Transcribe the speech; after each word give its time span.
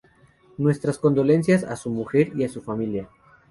Nuestras 0.57 0.97
condolencias 0.97 1.63
a 1.63 1.75
su 1.75 1.91
mujer 1.91 2.31
y 2.35 2.43
a 2.43 2.49
su 2.49 2.63
familia. 2.63 3.07